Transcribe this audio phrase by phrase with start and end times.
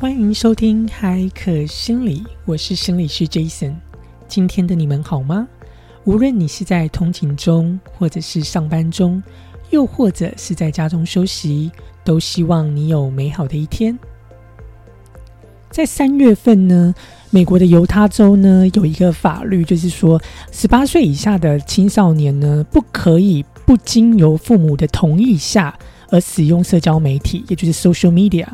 [0.00, 3.74] 欢迎收听海可心理，我是心理师 Jason。
[4.28, 5.48] 今天的你们好吗？
[6.04, 9.20] 无论你是在通勤中，或者是上班中，
[9.70, 11.72] 又或者是在家中休息，
[12.04, 13.98] 都希望你有美好的一天。
[15.68, 16.94] 在三月份呢，
[17.30, 20.22] 美国的犹他州呢有一个法律，就是说，
[20.52, 25.76] 十八岁以下的青少年呢，不可以不经由父母的同意下
[26.10, 28.46] 而使用社交媒体，也就是 social media。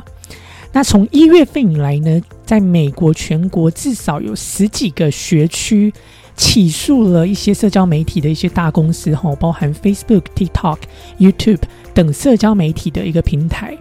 [0.75, 5.95] 那从一月份以来呢，在美国全国至少有十几个学区
[6.37, 10.79] 起诉了一些社交媒体的一些大公司，哈，包含 Facebook、TikTok、
[11.21, 11.61] YouTube
[11.95, 13.79] 等社交媒体的一个平台。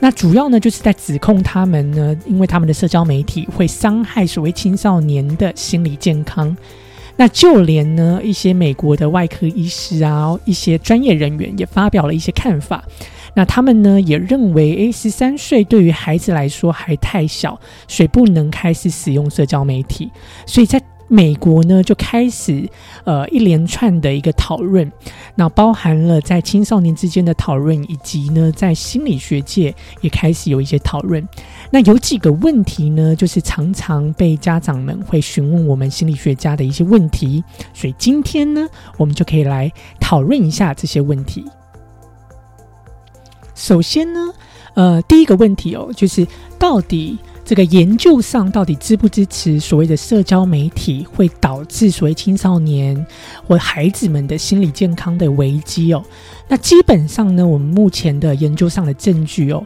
[0.00, 6.54] 那主要呢，就是在指控他们呢，因为他们的社交媒体会伤害所谓青少年的心理健康。
[7.16, 12.84] 那就连呢，一些美国的外科医师啊，一些专业人员也发表了一些看法。
[13.34, 17.58] 那他们呢也认为，诶，十三岁对于孩子来说还太小，
[17.88, 20.10] 所以不能开始使用社交媒体。
[20.46, 22.66] 所以在美国呢就开始
[23.04, 24.90] 呃一连串的一个讨论，
[25.34, 31.22] 那包含了在青少年之间的讨论，以及呢在心理学界也开始有一些讨论。
[31.70, 37.44] 那有几个问题呢，就是常常被家长们会询问我们心理学家的一些问题。
[37.74, 39.70] 所以今天呢，我们就可以来
[40.00, 41.44] 讨论一下这些问题。
[43.54, 44.32] 首先呢，
[44.74, 46.26] 呃，第一个问题哦，就是
[46.58, 53.06] 到底这个研究上到底支不支持所谓的社交媒体会导致所谓青少年
[53.46, 56.02] 或孩子们的心理健康的危机哦？
[56.48, 59.64] 那基本上呢，我们目前的研究上的证据哦，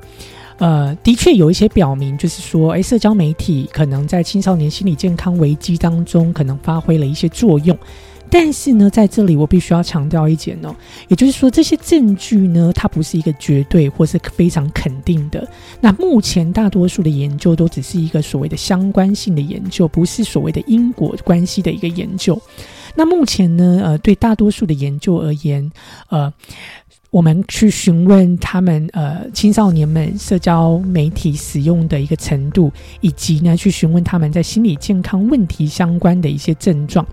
[0.58, 7.76] 呃，的确有一些表明，就是说，诶，社交媒体可能在青少年心理健康危机当中可能发挥了一些作用。
[8.30, 10.74] 但是呢，在这里我必须要强调一点哦，
[11.08, 15.46] 也就是说，这些证据呢，它不是一个绝对或是非常肯定的。
[15.80, 22.40] 那目前大多数的研究都只是一个所谓的相关性的研究，不是所谓的因果关系的一个研究。
[22.94, 25.70] 那目前呢，呃，对大多数的研究而言，
[26.08, 26.32] 呃。
[27.10, 32.70] 我们去询问他们，呃，青少年们社交媒体使用的一个程度，
[33.00, 37.06] 以及呢，去询问他们在心理健康问题相关的一些症状。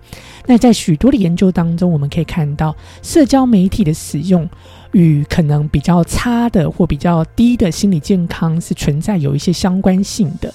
[0.44, 4.46] 那在许多的研究当中，我们可以看到，社交媒体的使用
[4.92, 10.52] 与可能比较差的或比较低的心理健康是存在有一些相关性的。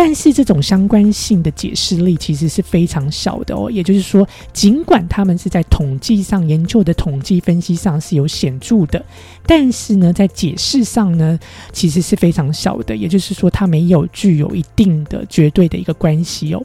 [0.00, 9.04] 但是这种相关性的解释力其实是非常小的哦，也就是说，尽管他们是在统计上研究的统计分析上是有显著的，
[9.44, 11.36] 但是呢，在解释上呢，
[11.72, 16.62] 其实是非常小的，也就是说，它没有具有一定的绝对的一个关系哦。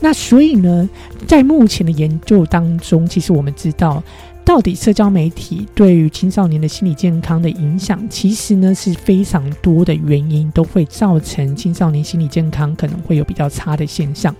[0.00, 0.90] 那所以呢，
[1.24, 4.02] 在目前的研究当中，其实我们知道。
[4.46, 14.32] 到底社交媒体对于青少年的心理健康的影响，其实呢是非常多的原因都会造成青少年心理健康可能会有比较差的现象，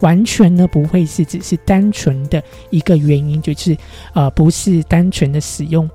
[0.00, 3.76] 完全呢不会是只是单纯的一个原因，就是
[4.14, 5.88] 呃不是单纯的使用。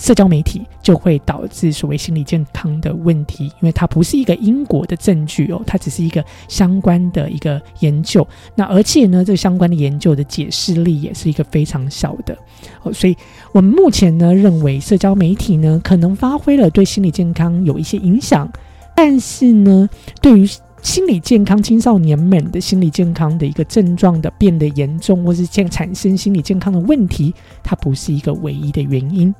[0.00, 8.26] 社交媒体就会导致所谓心理健康的问题，因为它不是一个因果的证据哦，它只是一个相关的一个研究。
[8.54, 12.34] 那而且呢，这相关的研究的解释力也是一个非常小的
[12.82, 13.14] 哦，所以
[13.52, 18.50] 我们目前呢认为社交媒体呢可能发挥了对心理健康有一些影响，
[18.96, 19.86] 但是呢，
[20.22, 20.48] 对于
[20.80, 29.34] 心理健康青少年们的心理健康的一个症状的变得严重，或是健产生心理健康的问题，它不是一个唯一的原因。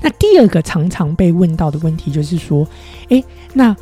[0.00, 2.66] 那第二个常常被问到的问题就是说，
[3.08, 3.74] 诶，那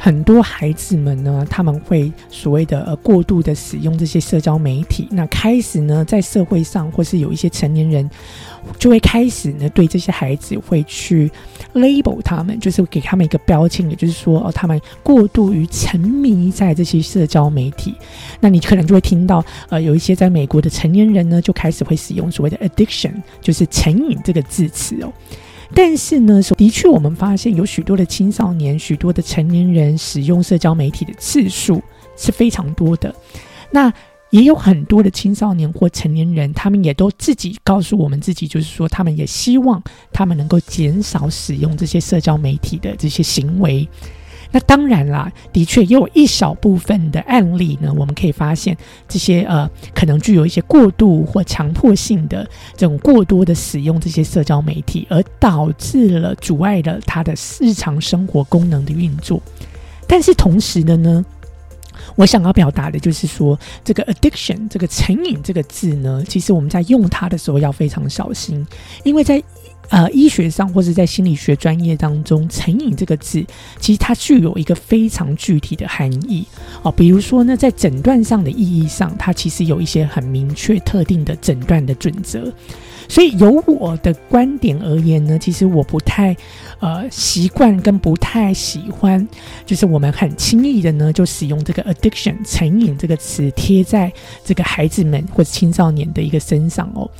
[0.00, 8.08] 很多孩子们呢，他们会所谓的过度的使用这些社交媒体，那开始呢在社会上或是有一些成年人
[8.78, 11.28] 就会开始呢对这些孩子会去
[11.74, 17.92] label 他们，就是给他们一个标签，也就是说哦，他们过度于沉迷在这些社交媒体。
[18.38, 25.12] 那你可能就会听到呃有一些在美国的成年人呢就开始会使用所谓的 addiction，就是成瘾这个字词哦。
[25.74, 31.82] 但是呢，的确，我们发现有许多的青少年、许多的成年人使用社交媒体的次数
[32.16, 33.14] 是非常多的。
[33.70, 33.92] 那
[34.30, 39.82] 也有很多的青少年或成年人，他们也都自己告诉我们自己，就是说，他们也希望
[40.12, 43.88] 他们能够减少使用这些社交媒体的这些行为。
[44.50, 59.40] 那当然啦，的确也有一小部分的案例呢，我们可以发现这些呃，可能具有一些过度或强迫性的这种过多的使用这些社交媒体，而导致了阻碍了他的日常生活功能的运作。
[60.06, 61.22] 但是同时的呢，
[62.16, 68.66] 我想要表达的就是说，这个 addiction 这个成瘾这个字呢，其实我们在用它的时候要非常小心，
[69.04, 69.42] 因为在
[69.88, 73.44] 呃医学上或者在心理学专业当中，成瘾这个字
[73.78, 76.44] 其实它具有一个非常具体的含义
[76.82, 76.92] 哦。
[76.92, 82.52] 比如说呢，在诊断上的意义上，它其实有一些很明确、特定的诊断的准则。
[83.10, 86.36] 所以，由我的观点而言呢，其实我不太
[86.78, 89.26] 呃习惯跟不太喜欢，
[89.64, 94.12] 就是我们很轻易的呢就使用这个 addiction 成瘾这个词贴在
[94.44, 97.10] 这个孩子们或者青少年的一个身上哦。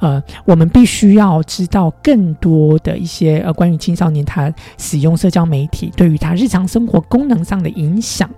[0.00, 8.28] 呃，我们必须要知道更多的一些呃关于青少年他使用社交媒体对于他日常生活功能上的影响，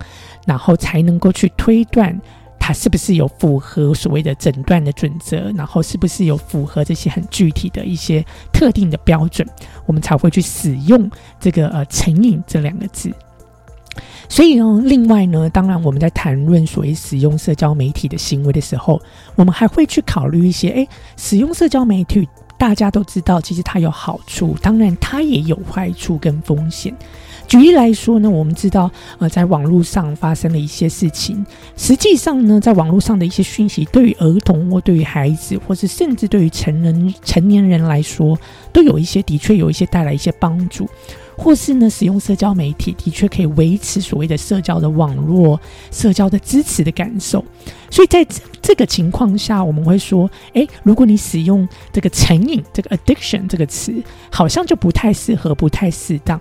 [0.45, 2.19] 然后才能够去推断。
[2.63, 5.51] 他是不是有符合所谓的诊断的准则？
[5.55, 8.23] 然后是不是有符合这些很具体的一些
[8.53, 9.47] 特定的标准？
[9.87, 11.09] 我们才会去使用
[11.39, 13.11] 这个呃“成瘾”这两个字。
[14.31, 18.97] 所以呢，另外呢，当然我们在谈论所谓使用社交媒体的行为的时候，
[19.35, 20.87] 我们还会去考虑一些：诶，
[21.17, 22.25] 使用社交媒体，
[22.57, 26.95] 大家都知道，其实它有好处，当然它也有坏处跟风险。
[27.45, 28.89] 举例来说呢，我们知道，
[29.19, 31.45] 呃，在网络上发生了一些事情。
[31.75, 38.39] 实际上呢，在网络上的一些讯息，对于儿童或对于孩子，或是甚至对于成人、成年人来说，
[38.71, 40.87] 都有一些的确有一些带来一些帮助，
[41.37, 45.59] 或是呢，使用社交媒体的确可以维持所谓的社交的网络、
[45.91, 47.43] 社交的支持的感受。
[47.89, 53.93] 所以在这这个情况下，我们会说，诶，如果你使用这个成瘾、这个 addiction 这个词，
[54.29, 56.39] 好像就不太适合，不太适当。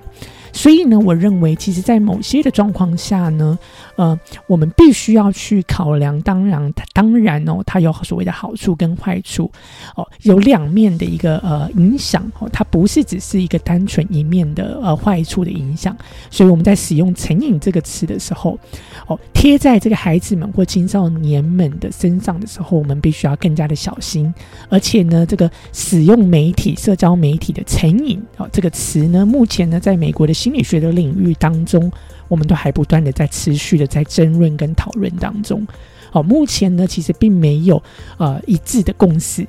[0.52, 3.58] 所以呢，我认为，其实，在某些的状况下呢，
[3.97, 6.20] 呃，我们必须要去考量。
[6.23, 9.50] 当然，它当然哦，它有所谓的好处跟坏处，
[9.94, 15.97] 哦，有两面的一个呃影响哦，它不是只是一个单纯一面的呃坏处的影响。
[16.31, 18.58] 所以我们在使用“成瘾”这个词的时候，
[19.06, 24.32] 哦，贴在这个孩子们或青少年们的身上的时候，我们必须要更加的小心。
[24.69, 30.35] 而且呢，这个使用媒体、社交媒体的“成瘾”哦这个词呢，目前呢，在美国的。
[30.40, 31.92] 心理学的领域当中，
[32.26, 35.66] 我们都还不断的在持续的在争论跟讨论当中。
[36.10, 37.82] 好，目前呢，其实并没有
[38.16, 39.46] 呃一致的共识。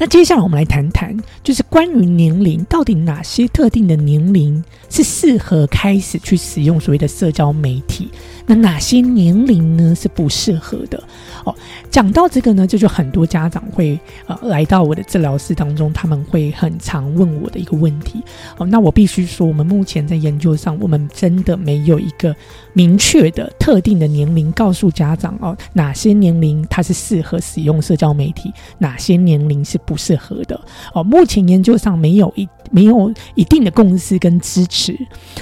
[0.00, 8.08] 那接下来我们来谈谈，就是关于年龄，到底哪些特定的年龄是适合开始去使用所谓的社交媒体？
[8.46, 11.02] 那哪些年龄呢是不适合的？
[11.44, 11.54] 哦，
[11.90, 18.22] 讲到这个呢，这就很多家长会呃来到我的治疗室当中，他们会很常问我的一个问题。
[18.56, 22.34] 哦，那我必须说，我们目前在研究上，我们真的没有一个
[22.72, 30.60] 明确的特定的年龄告诉家长哦，哪些年龄它是适合使用社交媒体，哪些年龄是不适合的。
[30.94, 32.48] 哦，目前研究上没有一。
[32.70, 34.98] 没有一定的共识跟支持，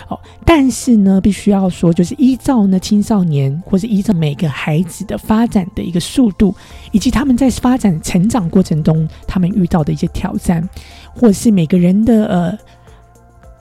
[0.08, 6.54] 哦，但是呢，必须要说，就是依照呢青少年，或是依照每个孩子的发展的一个速度，
[6.92, 10.68] 以及他们在发展成长过程中，他们遇到的一些挑战，
[11.14, 12.58] 或是每个人的呃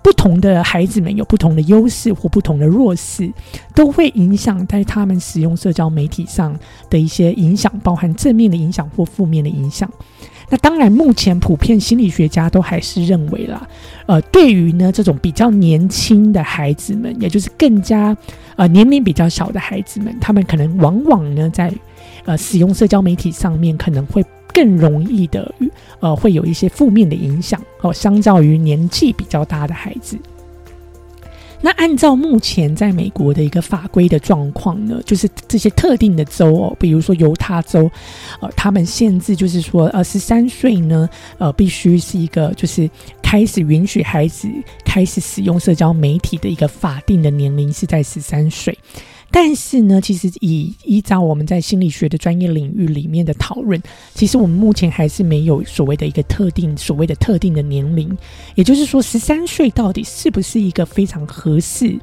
[0.03, 3.31] 不同的孩子们有不同的优势或不同的弱势，
[3.73, 6.57] 都会影响在他们使用社交媒体上
[6.89, 9.91] 的一些影响，包含正面的影响或负面的影响。
[10.50, 13.68] 那当然，目前普遍心理学家都还是认为啦，
[14.06, 18.15] 呃，对于呢这种比较年轻的孩子们，也就是更加
[18.56, 21.74] 呃年龄比较小的孩子们，他们可能往往呢在
[22.25, 25.53] 呃使用社交媒体上面，可能会更容易的
[26.00, 30.18] 呃会有一些负面的影响哦，相较于年纪比较大的孩子。
[31.66, 37.90] 那按照目前在美国的一个法规的状况呢，就是这些特定的州哦，比如说犹他州，
[38.40, 42.88] 呃，他们限制就是说，呃，十三岁呢，呃，必须是一个就是
[43.19, 44.48] 开始允许孩子
[44.86, 48.78] 开始使用社交媒体的一个法定的年龄是在十三岁。
[49.37, 53.77] 但是呢，其实以依照我们在心理学的专业领域里面的讨论，
[54.13, 58.18] 其实我们目前还是没有所谓的一个特定所谓的特定的年龄，
[58.56, 61.99] 也就是说，十三岁到底是不是一个非常合适？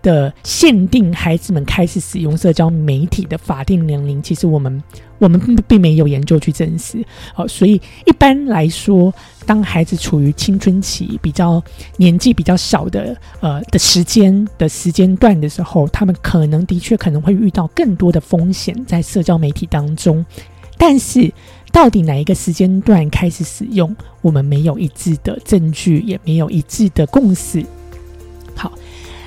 [0.00, 4.82] 的限定孩子们开始使用社交媒体的法定年龄，其实我们
[5.24, 7.02] 我们并没有研究去证实。
[7.32, 9.12] 好，所以一般来说，
[9.46, 11.62] 当孩子处于青春期、比较
[11.96, 20.22] 年纪比较小的呃的时间的时间段的时候，他们可能的确可能会遇到更多的风险在社交媒体当中。
[20.76, 21.32] 但是，
[21.72, 27.64] 到底哪一个时间段开始使用，我们没有一致的证据，也没有一致的共识。
[28.54, 28.70] 好。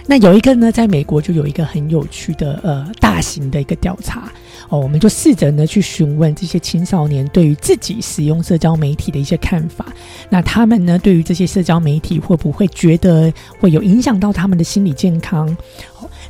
[0.10, 4.32] 那有一个呢，在美国就有一个很有趣的呃大型的一个调查
[4.70, 9.86] 哦，我们就试着呢去询问这些青少年对于自己使用社交媒体的一些看法。
[10.30, 15.56] 那他们呢对于这些社交媒体会不会觉得会有影响到他们的心理健康？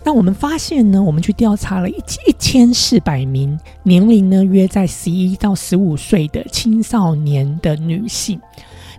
[0.04, 1.96] 那我们发现呢，我们去调查了一
[2.28, 8.40] 一千四百名年龄呢约在十一到十五岁的青少年的女性。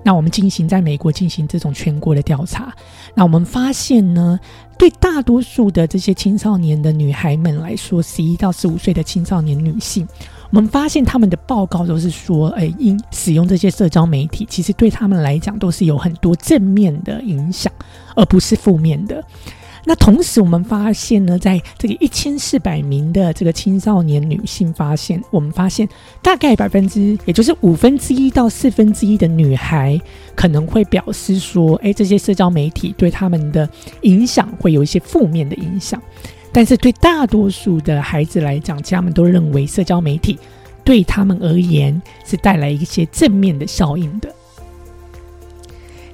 [0.04, 2.72] 那我们进行在美国进行这种全国的调查，
[3.14, 4.38] 那我们发现呢，
[4.78, 10.06] 对大多数的这些青少年的女孩们来说，十一到十五岁的青少年女性，
[10.50, 17.72] 我们发现他们的报告都是说，哎，因使用这些社交媒体，其实对他们来讲都是有很多正面的影响，
[18.14, 19.22] 而不是负面的。
[19.88, 25.88] 那同时，我们发现呢，在这个一千四百名的这个青少年女性发现，我们发现
[26.20, 29.98] 大概百分之，也就是五分之一到四分之一的女孩
[30.34, 33.66] 可能会表示说，哎，这些社交媒体对他们的
[34.02, 35.98] 影响会有一些负面的影响。
[36.52, 40.38] 但是对大多数的孩子来讲，他们都认为社交媒体
[40.84, 44.28] 对他们而言是带来一些正面的效应的。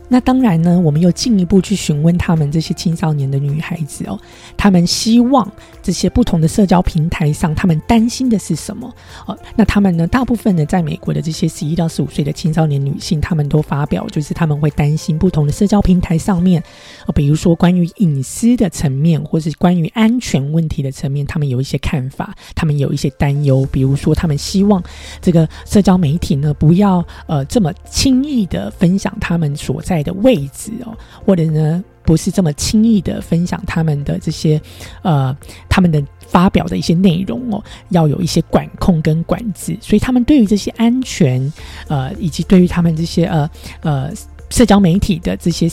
[0.09, 4.19] 那当然呢，我们又进一步去询问他们这些青少年的女孩子哦，
[4.57, 5.51] 他们希望
[5.85, 8.93] 这些不同的社交平台上，他们担心的是什么？
[9.27, 16.63] 哦，那他们呢，大部分的在美国的这些十一到十五岁的青少年女性，他们都发表，就是他们会担心不同的社交平台上面，
[17.07, 24.83] 哦，比如说关于隐私的层面，或是关于安全问题的层面，他们有一些看法，他们有一些担忧，比如说他们希望
[25.21, 30.05] 这个社交媒体呢，不要呃这么轻易的分享他们所在。
[30.05, 30.93] 的位置哦，
[31.25, 34.61] 或者呢，不是这么轻易的分享他们的这些
[35.03, 35.37] 呃，
[35.69, 41.53] 他们的发表的一些内容哦，要有一些管控跟管制，所以他们对于这些安全
[41.89, 44.13] 呃，以及对于他们这些呃呃
[44.51, 45.71] 社交媒体的这些。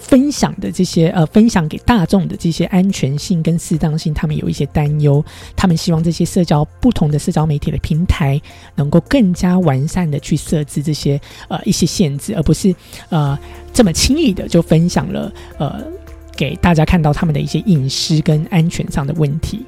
[0.00, 5.22] 分享的这些呃，分享给大众的这些安全性跟适当性，他们有一些担忧。
[5.54, 8.40] 他们希望这些社交不同的社交媒体的平台
[8.76, 12.74] 能够更加完善的去设置这些呃一些限制，而不是
[13.10, 13.38] 呃
[13.78, 15.84] 这么轻易的就分享了呃
[16.36, 19.64] 给大家看到他们的一些隐私跟安全上的问题。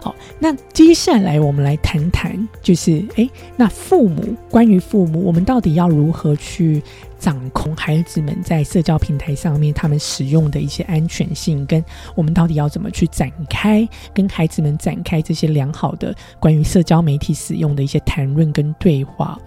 [0.00, 6.82] 好，那接下来我们来谈谈，就是诶，那父母关于父母，我们到底要如何去？
[7.18, 11.82] 掌控孩子们在社交平台上面他们使用的一些安全性，跟
[12.14, 19.38] 我们到底要怎么去展开跟孩子们展开这些良好的关于社交媒体使用的一些谈论跟对话。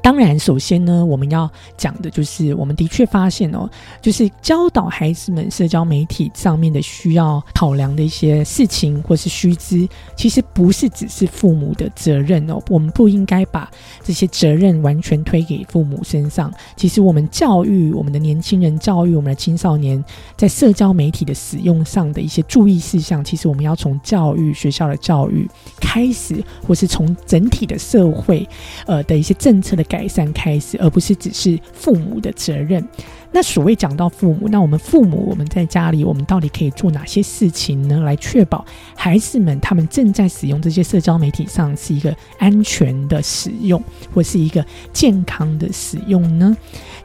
[0.00, 3.68] 当然，首先呢，我们要讲的就是，我们的确发现哦，
[4.00, 12.62] 就是教导孩子们社交媒体上面的需要考量的一些事情或是须知，其实不是只是父母的责任哦。
[12.68, 13.70] 我们不应该把
[14.04, 16.52] 这些责任完全推给父母身上。
[16.76, 20.02] 其实，我们教育我们的年轻人，教育我们的青少年，
[20.36, 25.48] 在社交媒体的使用上的一些注意事项，其实我们要从教育学校的教育
[25.80, 28.48] 开始，或是从整体的社会
[28.86, 29.86] 呃的一些政政策的。
[29.96, 32.86] 改善开始，而不是只是父母的责任。
[33.32, 38.00] 那所谓讲到父母，那我们父母我们在家里，我们到底可以做哪些事情呢？
[38.00, 43.82] 来确保孩子们他们正在使用这些社交媒体上是一个安全的使用，
[44.12, 46.54] 或是一个健康的使用呢？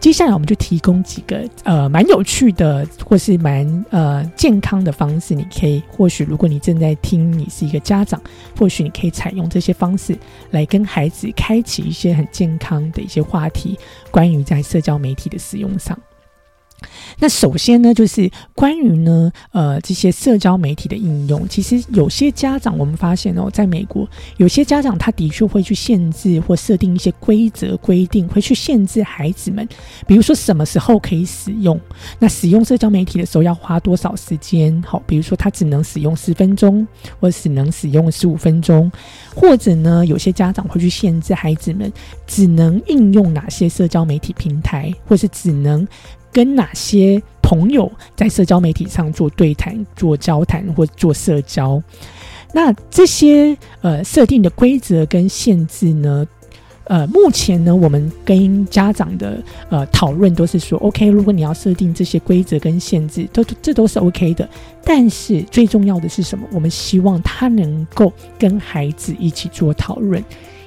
[0.01, 5.35] 接下来我们就提供几个呃蛮有趣的，或是蛮呃健康的方式。
[5.35, 8.19] 你可以或许如果你正在听，你是一个家长，
[8.57, 10.17] 或许你可以采用这些方式
[10.49, 13.77] 来跟孩子开启一些很健康的一些话题，
[14.09, 15.95] 关于在社交媒体的使用上。
[17.19, 24.07] 那首先呢，就是关于呢，呃，这些社交媒体的应用，其实有些家长我们发现哦，在美国，
[24.37, 29.67] 有些家长他的确会去限制或设定一些规则规定，会去限制孩子们，
[30.07, 31.79] 比如说什么时候可以使用，
[32.17, 36.87] 那使用社交媒体的时候要花多少时间，好，比如说他只能使用十分钟，
[37.19, 38.91] 或只能使用十五分钟，
[39.35, 41.91] 或者呢，有些家长会去限制孩子们
[42.25, 45.87] 只能应用哪些社交媒体平台，或是只能。
[46.31, 51.81] 跟哪些朋友在社交媒体上做对谈、做交谈或做社交？
[52.53, 56.27] 那这些呃设定的规则跟限制呢？
[56.85, 64.49] 呃，目前呢，我们跟家长的呃讨论都是说，OK，如果你要设定这些规则跟限制，都这都是 OK 的。
[64.83, 66.45] 但是最重要的是什么？
[66.51, 70.21] 我们希望他能够跟孩子一起做讨论。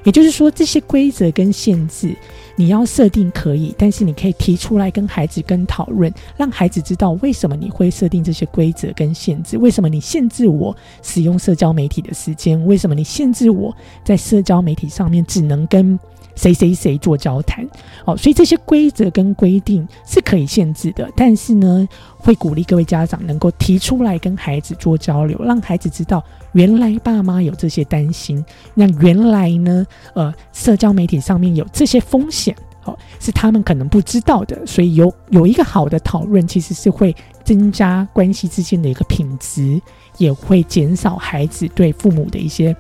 [0.05, 2.15] 也就是说，这些规则跟限制，
[2.57, 15.99] 你要设定可以，但是你可以提出来跟孩子跟讨论，让孩子知道为什么你会设定这些规则跟限制，为什么你限制我使用社交媒体的时间，为什么你限制我在社交媒体上面只能跟。
[16.35, 17.67] 谁谁谁做交谈，
[18.05, 21.89] 哦，所以这些规则跟规定是可以限制的，但是呢，
[22.19, 26.23] 会鼓励各位家长能够提出来跟孩子做交流，让孩子知道
[26.53, 37.15] 原来爸妈有这些担心，那原来呢，呃，社交媒体上面有这些风险，哦，是他们可能不知道的，所以有有一个好的讨论，其实是会
[37.45, 39.81] 增加关系之间的一个品质，
[40.19, 42.75] 也会减少孩子对父母的一些。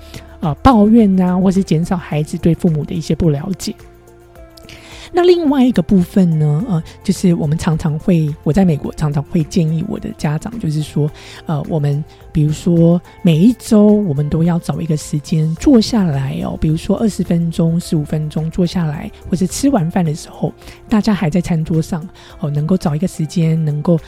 [0.44, 3.74] 啊，抱怨呐，或是减少孩子对父母的一些不了解。
[5.16, 11.08] 那另外一个部分呢，呃，就是我们常常会，我在美国常常会建议我的家长，就是说，
[11.46, 20.52] 呃，我们比如说每一周我们都要找一个时间坐下来哦，比如说二十分钟、十五分钟坐下来，或者吃完饭的时候，
[20.88, 22.06] 大家还在餐桌上
[22.40, 23.98] 哦，能够找一个时间，能够。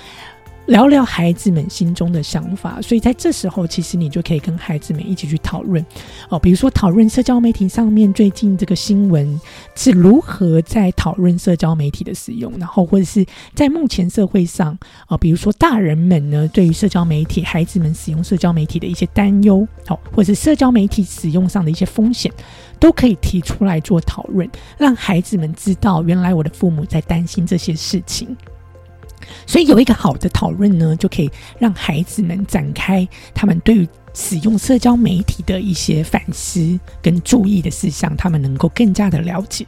[0.66, 5.84] 聊聊孩子们心中的想法，所以在这时候，其实你就可以跟孩子们一起去讨论
[6.28, 9.40] 哦，比如说讨论社交媒体上面最近这个新闻
[9.76, 22.32] 是如何在讨论社交媒体的使用，然后或者是在目前社会上啊，比如说大人们呢对于社交媒体、孩子们使用社交媒体的一些担忧，好，或者是社交媒体使用上的一些风险，
[22.80, 28.36] 都可以提出来做讨论，让孩子们知道原来我的父母在担心这些事情。
[29.46, 39.66] 所以有一个好的讨论呢，就可以让孩子们展开他们对于使用社交媒体的一些反思跟注意的事项，他们能够更加的了解。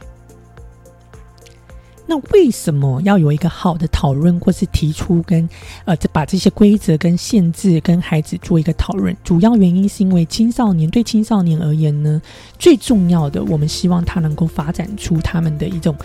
[2.11, 5.47] 那为什么要有一个好的讨论，或是提出跟
[5.85, 9.15] 呃，这把这些规则跟限制跟孩子做一个讨论？
[9.23, 12.19] 主要原因是因为青少年对青少年而言呢，
[12.57, 15.95] 最重要的，我们希望他能够发展出他们的一种。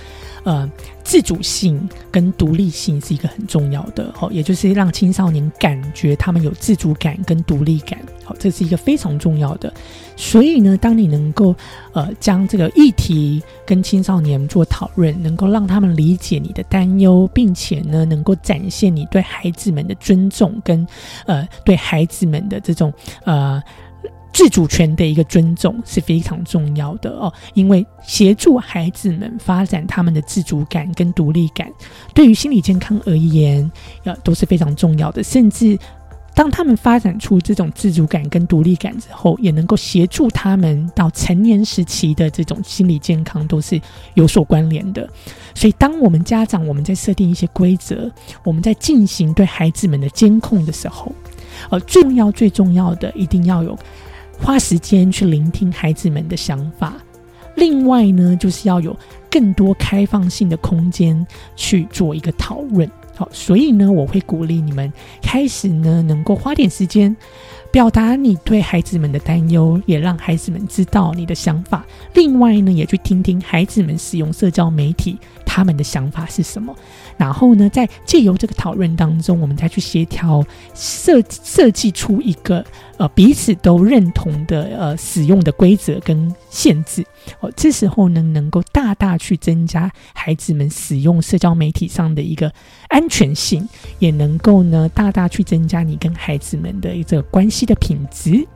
[0.45, 0.71] 呃，
[1.05, 9.73] 自主性跟独立性是一个很重要的哦，也就是让青少年感觉他们有自主感跟独立感，好，这是一个非常重要的。
[10.17, 11.55] 所以呢，当你能够
[11.93, 20.87] 呃将这个议题跟青少年做讨论，能够让他们理解你的担忧，并且呢，能够展现你对孩子们的尊重跟
[21.27, 22.93] 呃对孩子们的这种
[23.25, 23.63] 呃。
[24.35, 31.71] 自主权的一个尊重是非常重要的哦，因为协助孩子们发展他们的自主感跟独立感，
[32.13, 33.71] 对于心理健康而言，
[34.03, 35.23] 呃都是非常重要的。
[35.23, 35.79] 甚至
[36.35, 43.81] 当他们发展出这种自主感跟独立感之后，也能够协助他们到成年时期的这种心理健康都是
[44.15, 45.09] 有所关联的。
[45.55, 48.11] 所以，当我们家长我们在设定一些规则，
[48.43, 51.13] 我们在进行对孩子们的监控的时候，
[51.71, 53.79] 呃，重要最重要的一定要有。
[54.41, 56.95] 花时间去聆听孩子们的想法，
[57.55, 58.97] 另外呢，就是要有
[59.31, 62.89] 更多开放性的空间去做一个讨论。
[63.17, 64.93] 好，所以呢，我会鼓励你们
[65.23, 67.15] 开始呢，能够花点时间。
[67.71, 71.85] 表达你对孩子们的担忧，也让孩子们知道你的想法。
[72.13, 75.19] 另外呢，也去听听孩子们使用社交媒体
[75.55, 76.75] 他们的想法是什么。
[77.17, 82.65] 然后呢，在借由这个讨论当中，我们再去协调设设计出一个
[82.97, 87.05] 呃彼此都认同的呃使用的规则跟限制。
[87.41, 92.53] 哦，这时候呢，能够大大去增加孩子们使用社交媒体上的一个
[92.89, 93.67] 安全性，
[93.99, 97.65] 也能够呢大大去增加你跟孩子们的一个关系。
[97.65, 98.47] 的品质，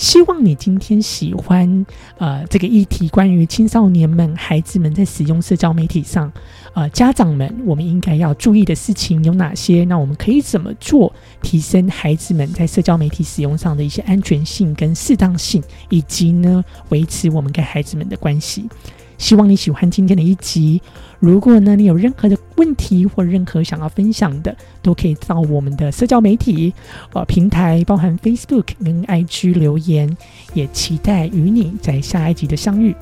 [0.00, 1.84] 希望你今天喜欢
[2.16, 6.32] 呃这个议题，关于青少年们、孩子们在使用社交媒体上，
[6.72, 9.84] 呃家长们我们应该要注意的事情有哪些？
[9.84, 18.66] 那我们可以怎么做，提升孩子们在社交媒体使用上的一些安全性跟适当性，以及呢维持我们跟孩子们的关系。
[19.20, 20.80] 希望你喜欢今天的一集。
[21.18, 26.72] 如果呢，你有任何的问题或任何想要分享的，都可以到我们的社交媒体
[27.12, 30.16] 呃平台，包含 Facebook 跟 IG 留言。
[30.54, 32.96] 也期待与你在下一集的相遇。